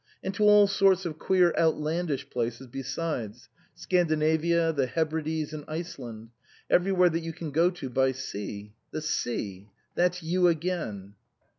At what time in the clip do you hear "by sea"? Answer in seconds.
7.87-8.73